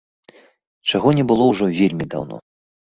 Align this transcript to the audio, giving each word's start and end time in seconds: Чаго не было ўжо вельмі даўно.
Чаго 0.93 1.09
не 1.21 1.27
было 1.33 1.43
ўжо 1.53 1.71
вельмі 1.79 2.13
даўно. 2.17 2.45